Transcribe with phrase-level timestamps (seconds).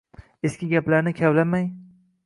[0.49, 1.73] Eski gaplarni kavlamang.